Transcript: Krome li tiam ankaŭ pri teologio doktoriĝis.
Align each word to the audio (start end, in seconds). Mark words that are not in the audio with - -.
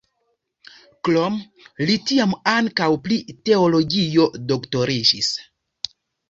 Krome 1.07 1.83
li 1.89 1.97
tiam 2.11 2.33
ankaŭ 2.53 2.87
pri 3.05 3.19
teologio 3.51 4.27
doktoriĝis. 4.55 5.31